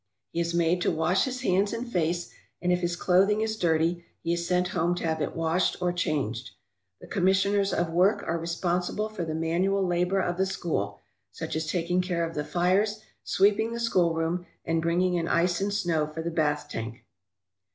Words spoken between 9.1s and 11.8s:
the manual labour of the school, such as